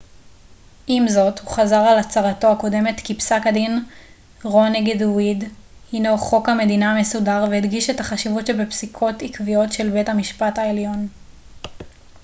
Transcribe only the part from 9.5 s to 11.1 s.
של בית המשפט העליון